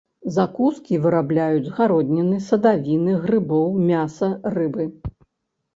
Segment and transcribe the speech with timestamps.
[0.35, 4.91] Закускі вырабляюць з гародніны, садавіны, грыбоў, мяса, рыбы.